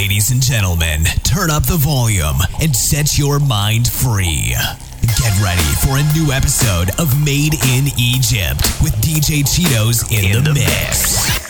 Ladies 0.00 0.30
and 0.30 0.40
gentlemen, 0.40 1.04
turn 1.24 1.50
up 1.50 1.64
the 1.64 1.76
volume 1.76 2.38
and 2.62 2.74
set 2.74 3.18
your 3.18 3.38
mind 3.38 3.86
free. 3.86 4.54
Get 5.02 5.40
ready 5.42 5.60
for 5.84 5.98
a 5.98 6.12
new 6.14 6.32
episode 6.32 6.88
of 6.98 7.22
Made 7.22 7.52
in 7.68 7.88
Egypt 7.98 8.62
with 8.80 8.94
DJ 9.02 9.44
Cheetoz 9.44 10.10
in, 10.10 10.24
in 10.24 10.42
the, 10.42 10.52
the, 10.52 10.54
mix. 10.54 11.28
mix. 11.28 11.49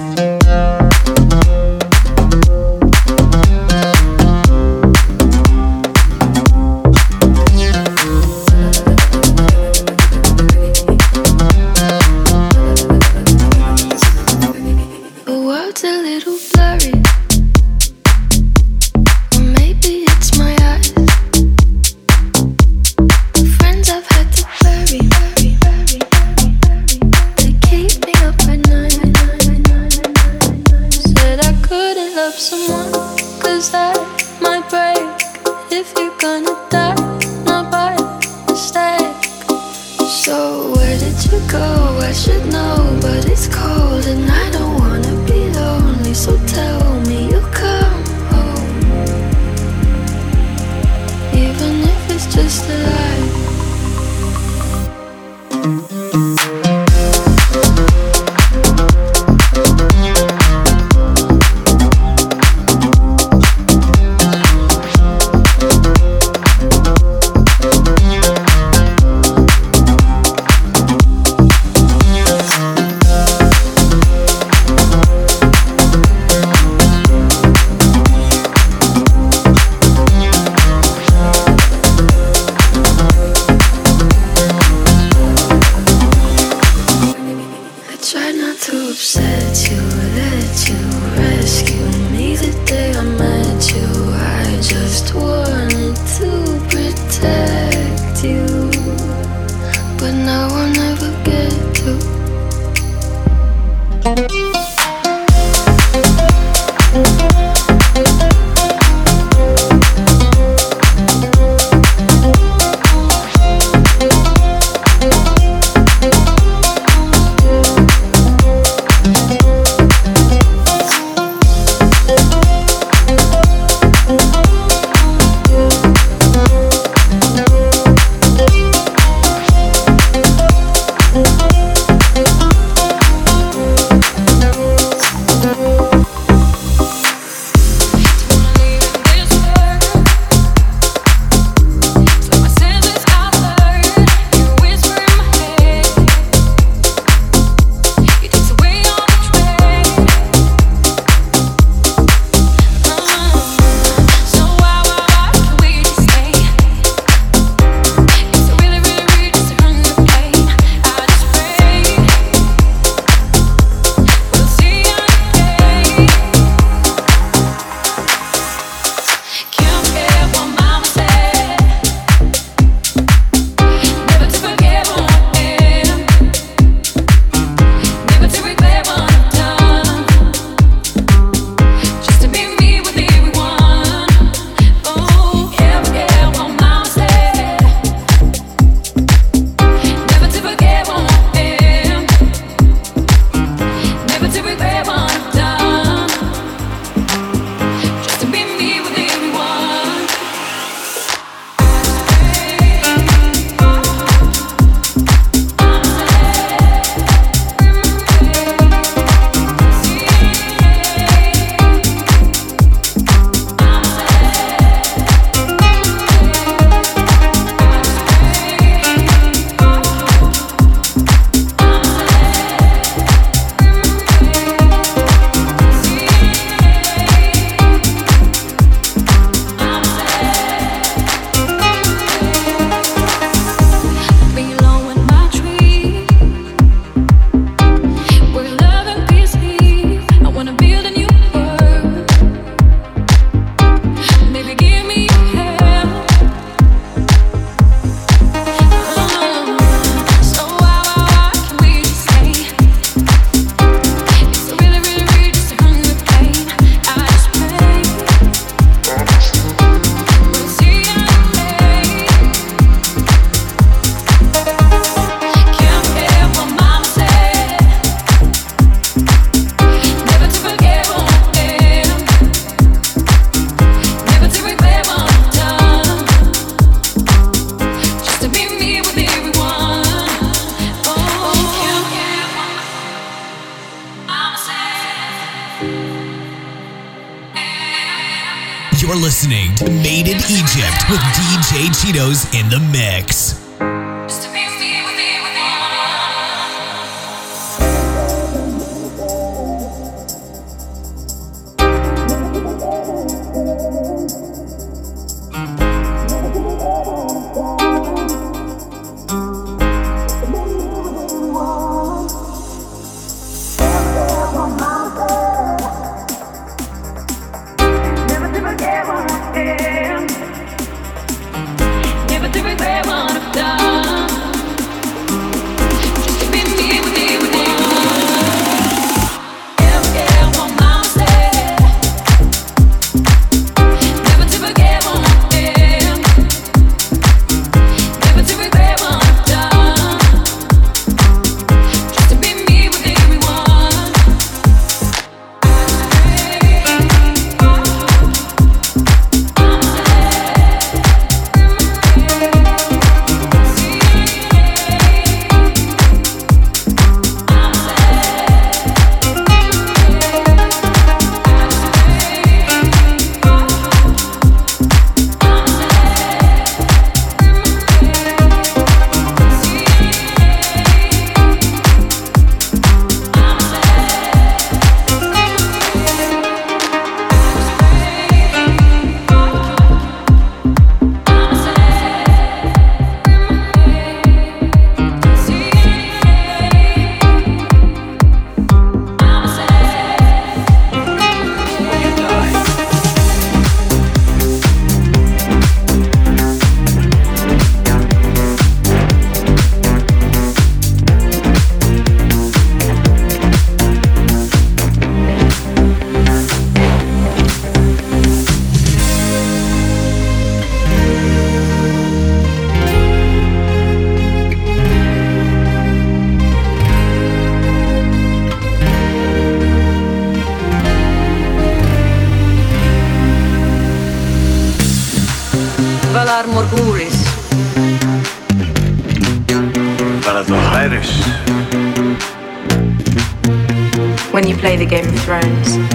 thrones. 435.01 435.70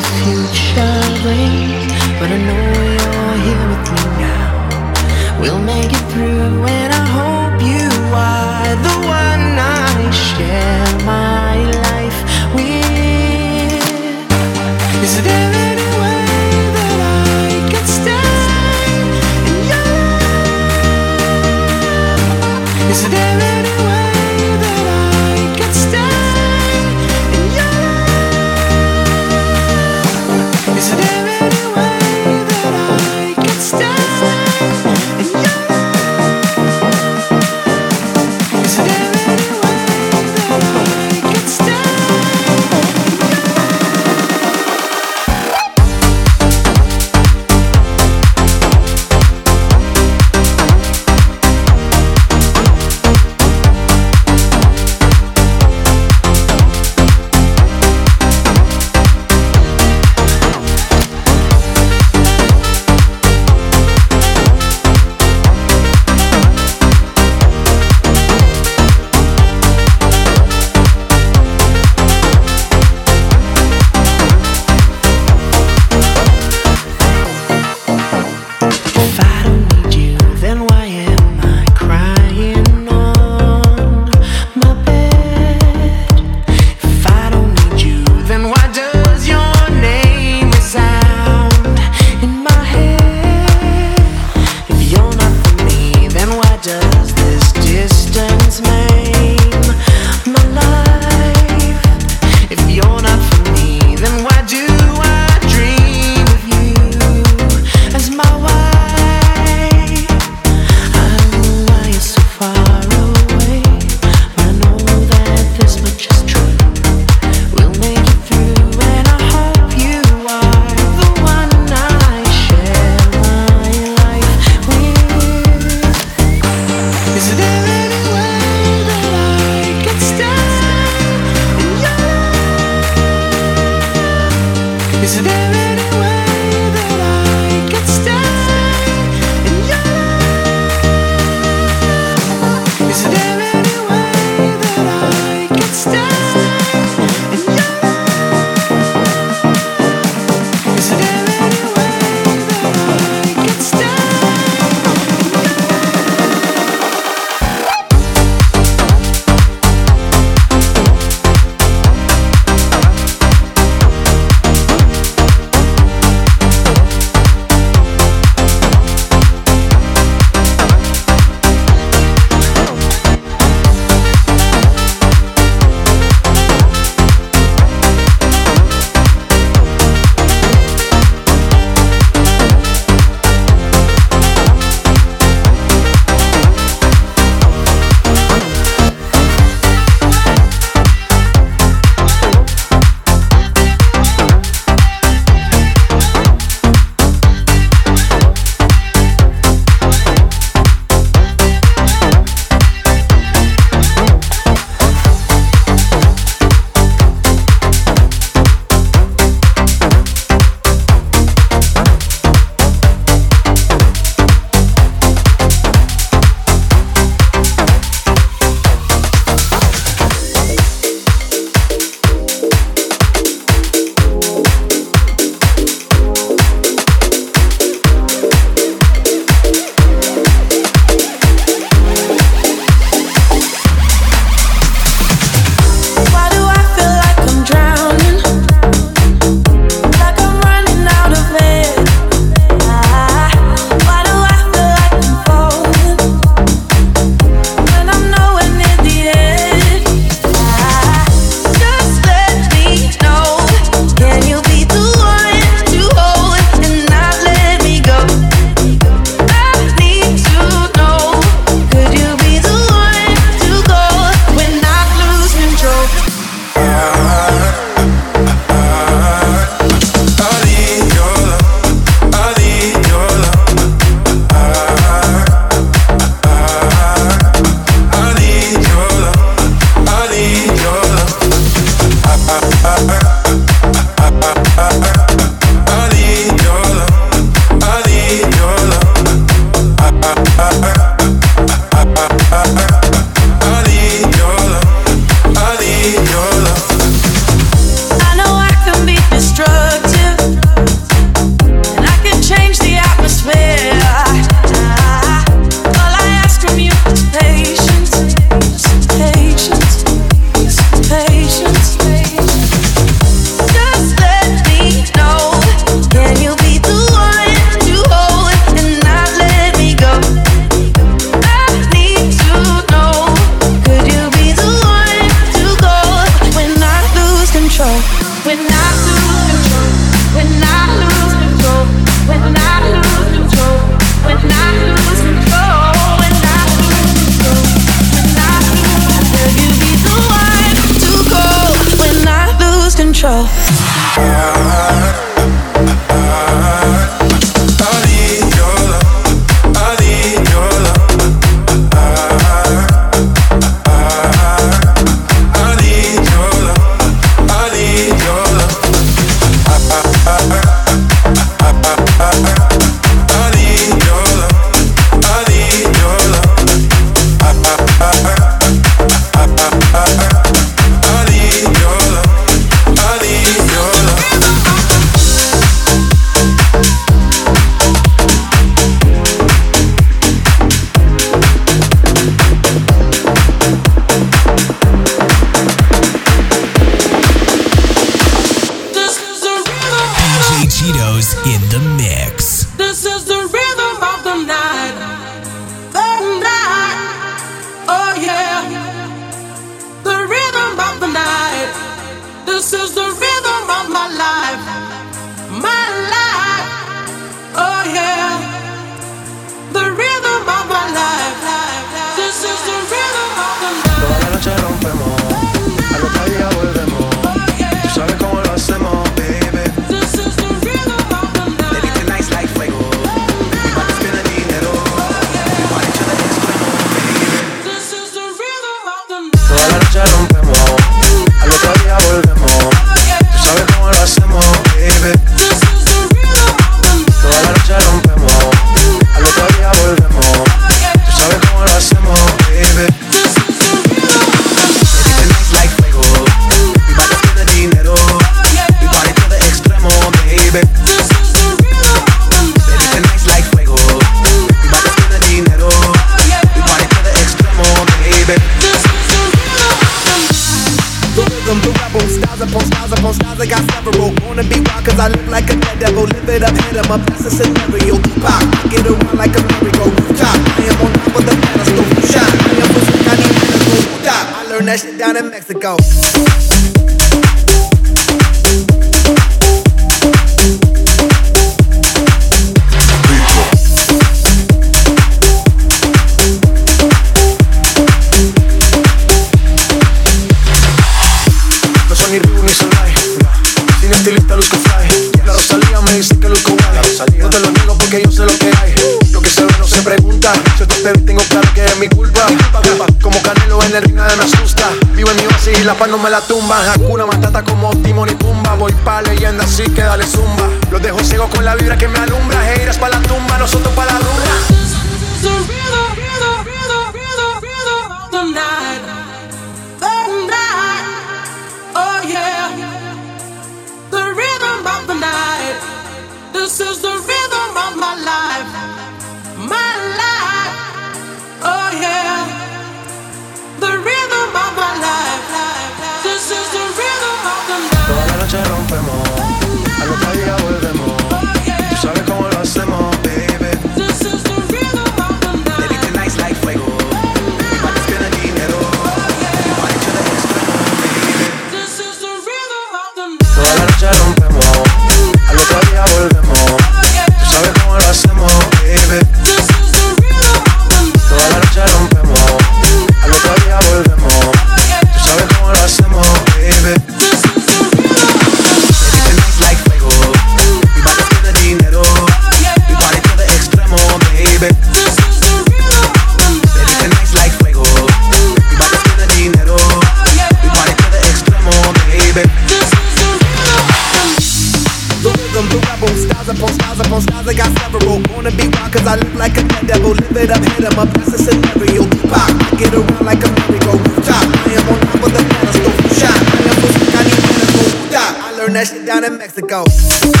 Down 598.81 598.93
in 598.93 598.97
Mexico. 598.97 600.00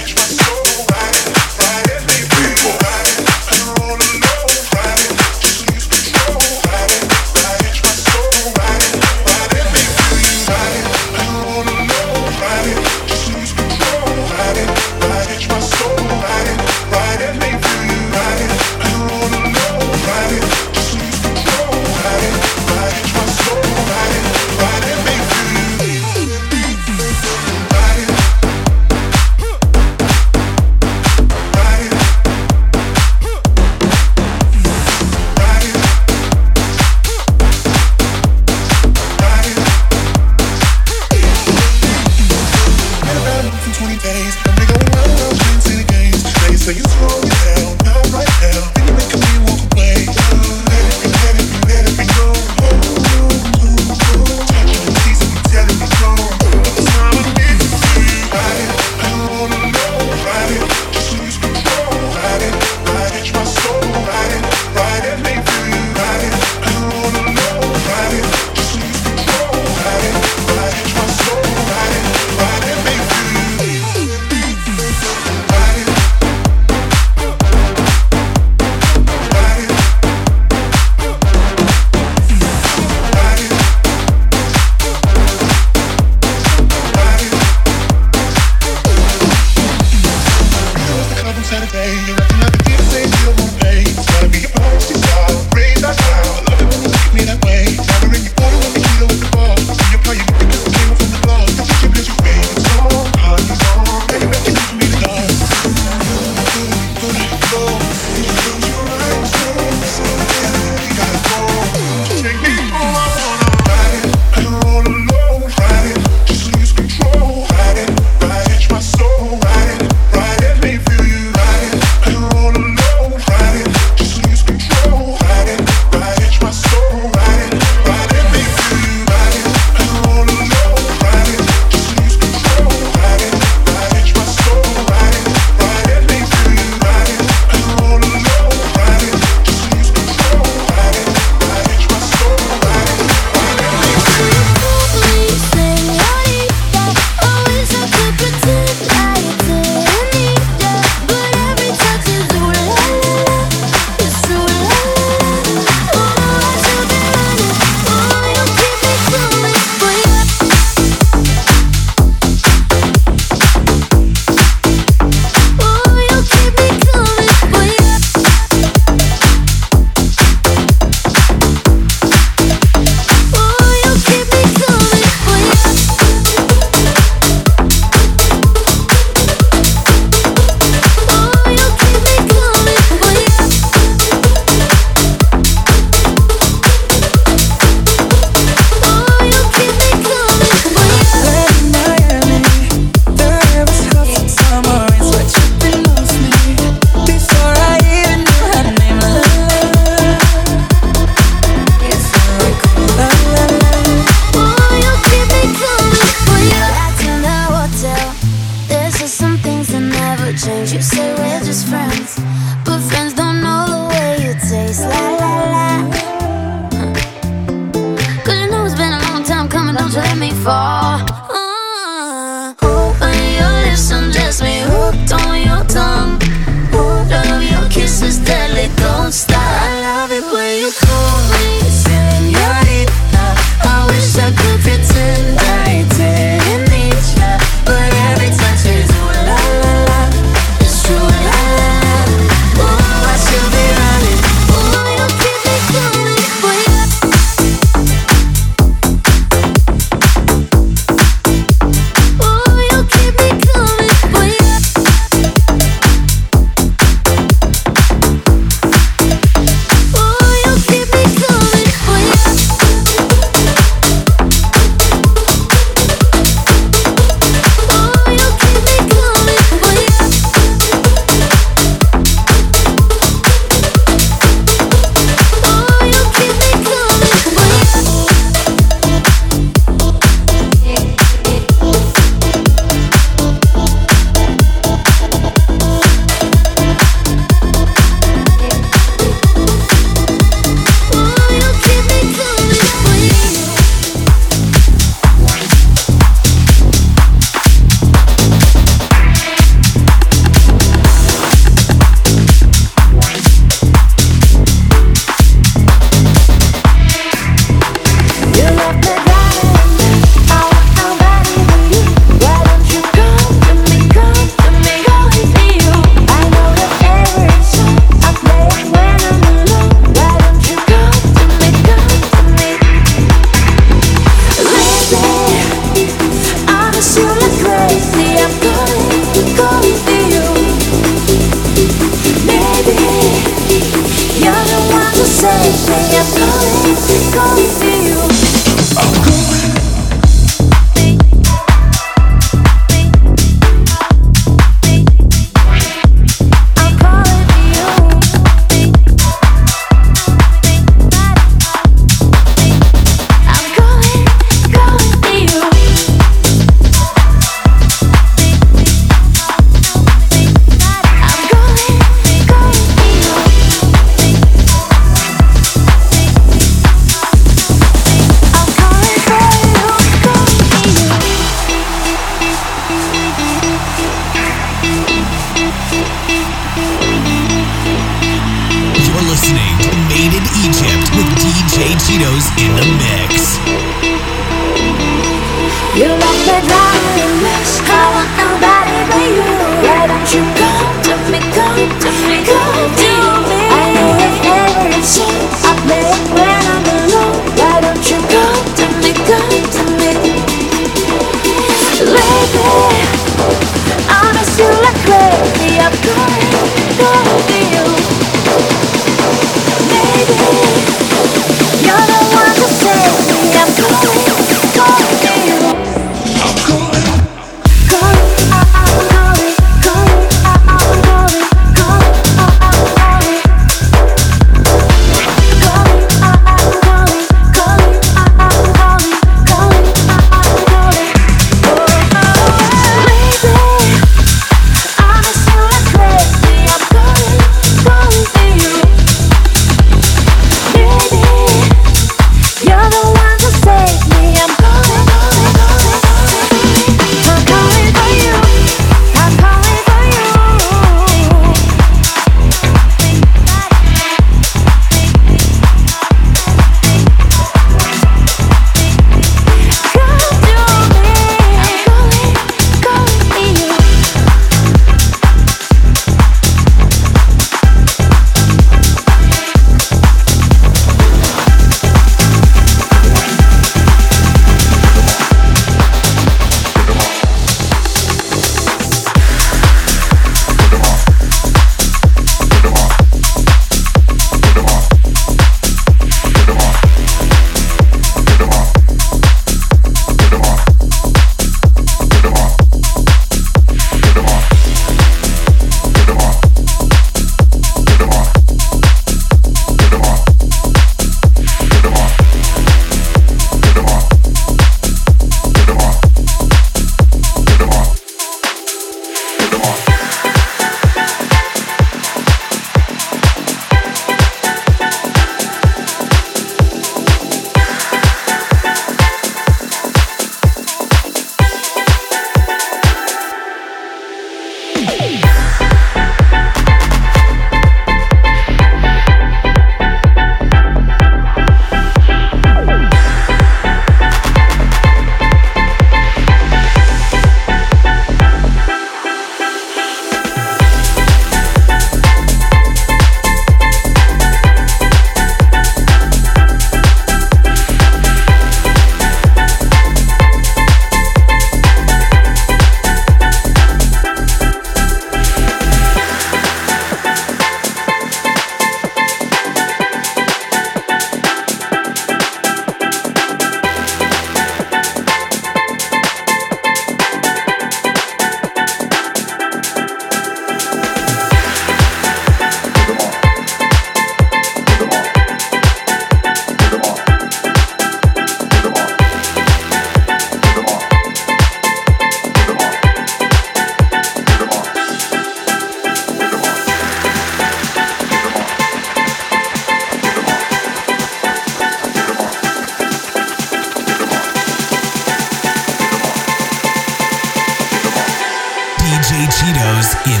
Cheetoz 599.61 599.75
in 599.85 600.00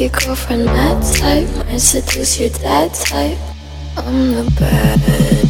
your 0.00 0.10
girlfriend 0.10 0.64
mad 0.64 1.02
type, 1.16 1.66
might 1.66 1.78
seduce 1.78 2.38
your 2.38 2.50
dad 2.50 2.94
type. 2.94 3.38
I'm 3.96 4.30
the 4.32 4.54
bad 4.58 5.47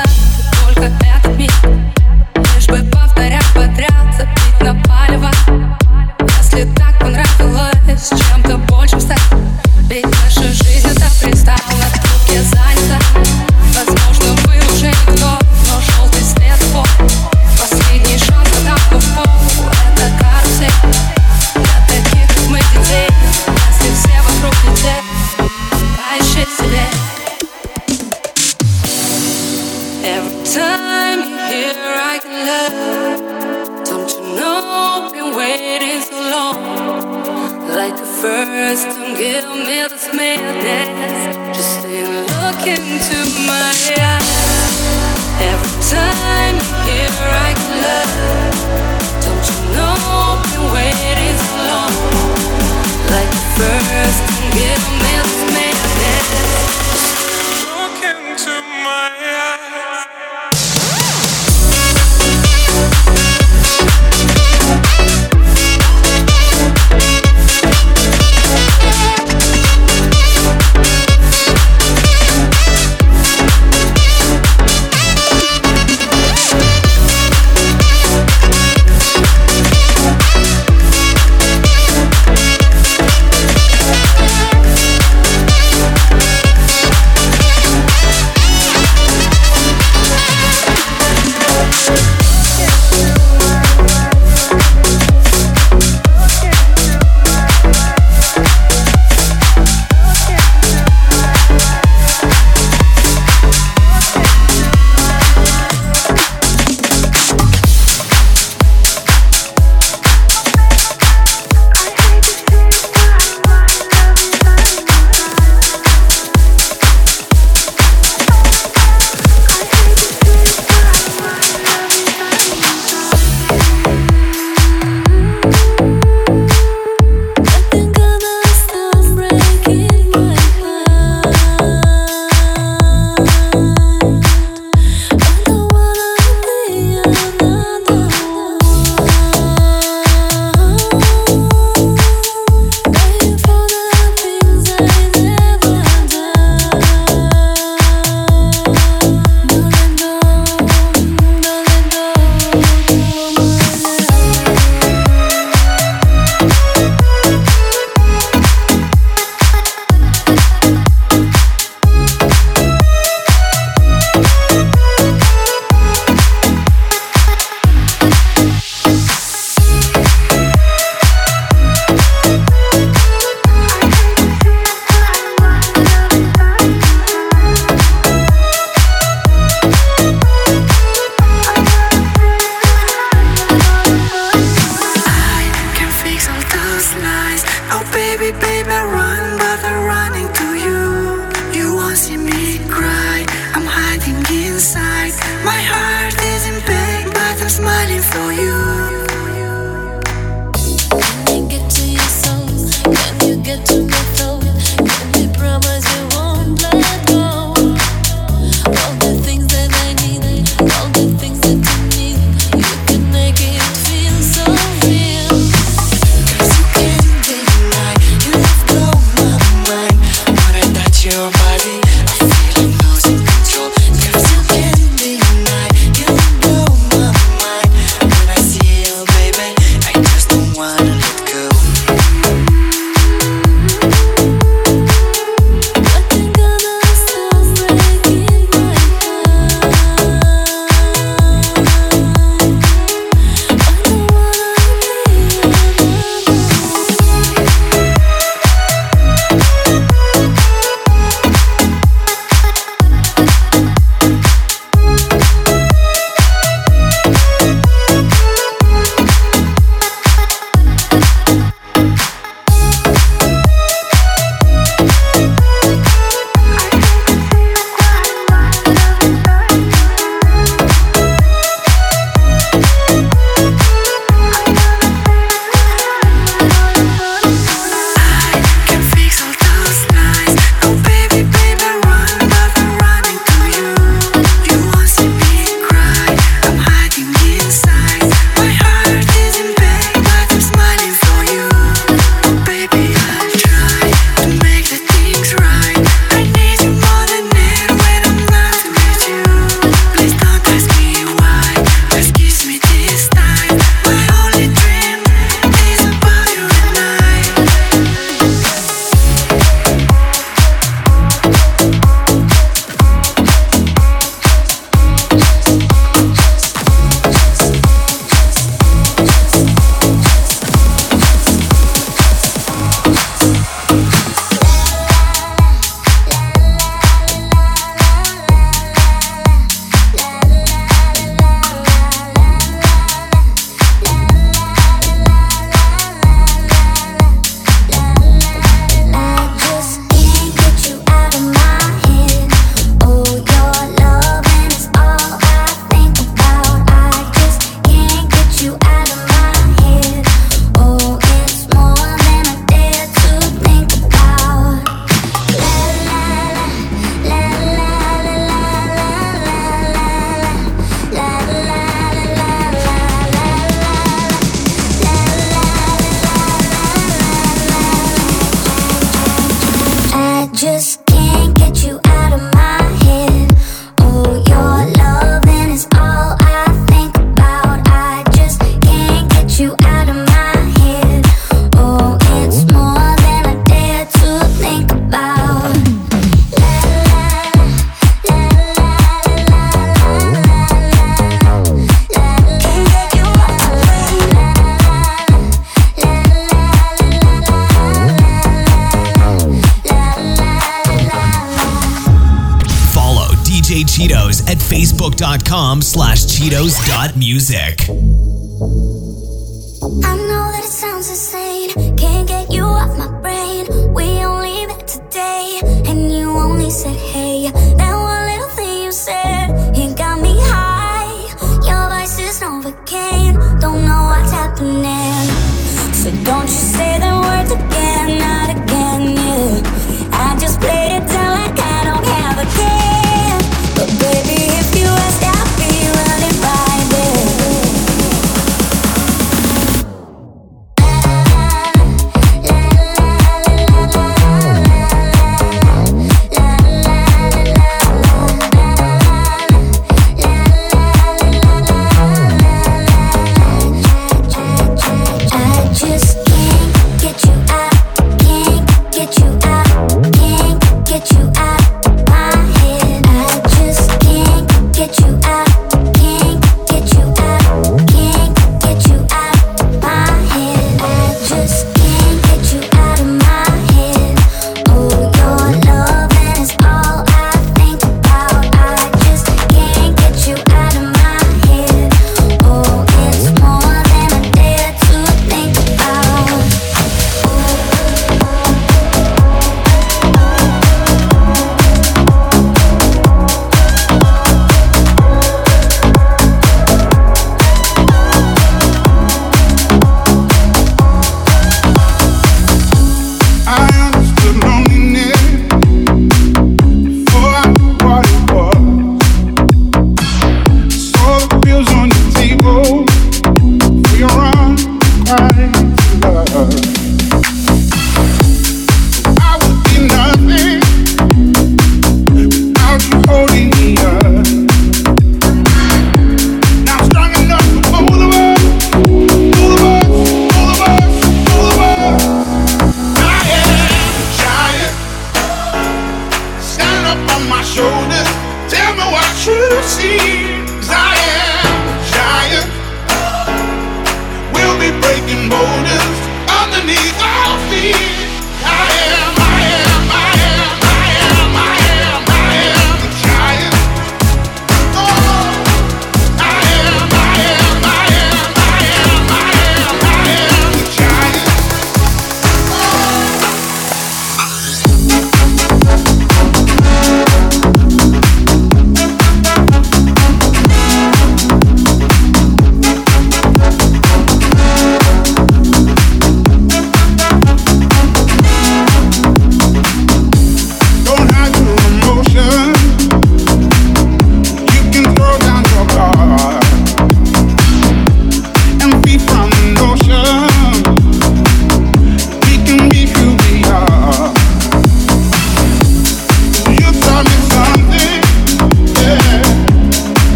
dançar. 0.00 0.29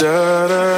da 0.00 0.48
da. 0.48 0.69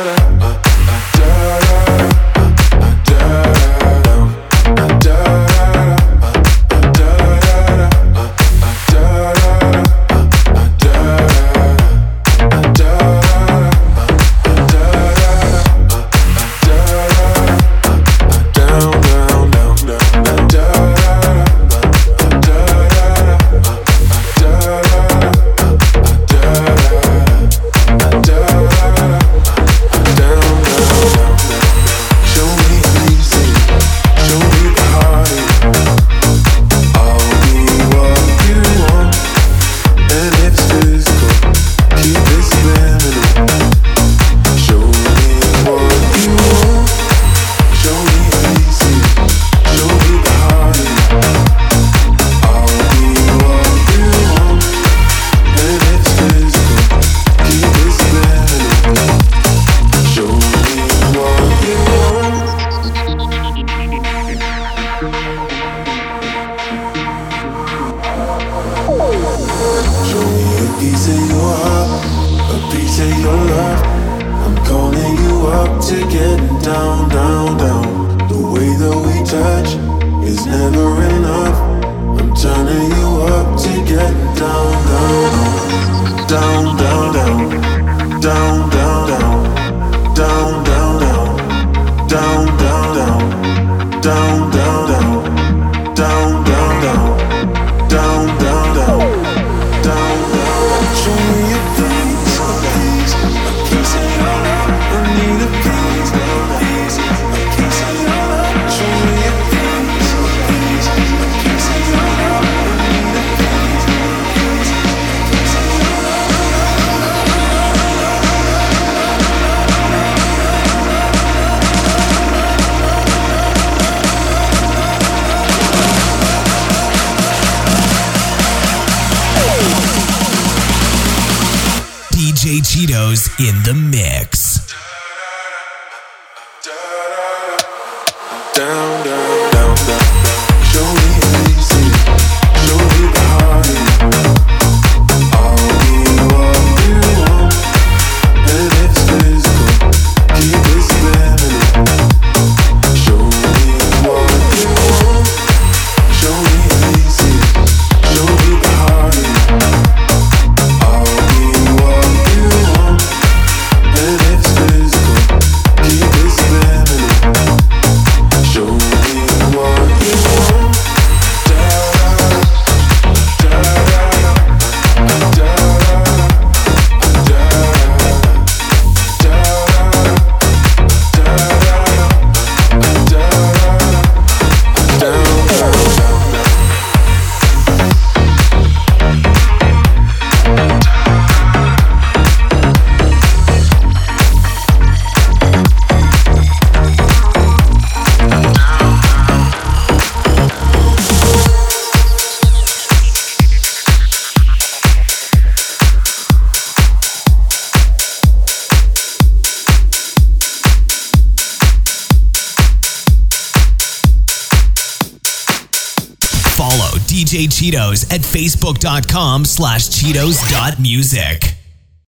At 218.13 218.21
facebook.com 218.21 219.47
slash 219.47 219.89
Cheetoz.music. 219.89 221.62